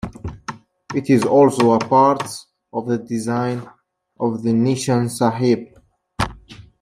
It 0.95 1.11
is 1.11 1.25
also 1.25 1.77
part 1.77 2.27
of 2.73 2.87
the 2.87 2.97
design 2.97 3.69
of 4.19 4.41
the 4.41 4.49
"Nishan 4.49 5.11
Sahib". 5.11 5.77